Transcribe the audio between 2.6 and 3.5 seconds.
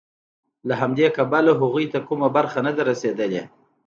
نه ده رسېدلې